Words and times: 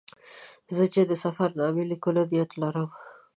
زه 0.75 0.83
چې 0.93 1.01
د 1.05 1.11
سفر 1.23 1.49
نامې 1.59 1.83
لیکلو 1.91 2.21
نیت 2.31 2.51
لرم. 2.61 2.87